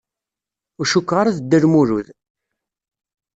Ur 0.79 0.87
cukkeɣ 0.91 1.17
ara 1.21 1.35
d 1.35 1.37
Dda 1.43 1.59
Lmulud. 1.63 2.07